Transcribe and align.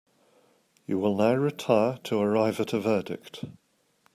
You 0.87 0.97
will 0.97 1.15
now 1.15 1.35
retire 1.35 1.99
to 2.05 2.19
arrive 2.19 2.59
at 2.59 2.73
a 2.73 2.79
verdict. 2.79 3.45